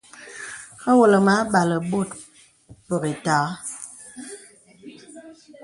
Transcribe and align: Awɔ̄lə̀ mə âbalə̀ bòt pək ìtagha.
Awɔ̄lə̀ 0.89 1.21
mə 1.25 1.31
âbalə̀ 1.41 1.81
bòt 1.89 2.09
pək 2.87 3.03
ìtagha. 3.13 3.51